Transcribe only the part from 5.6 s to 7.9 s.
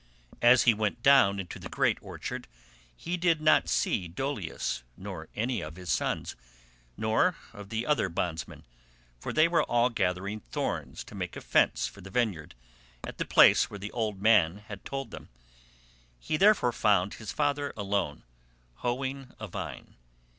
of his sons nor of the